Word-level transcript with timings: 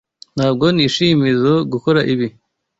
Ntabwo 0.35 0.65
nishimizoe 0.75 1.61
gukora 1.73 1.99
ibi. 2.13 2.27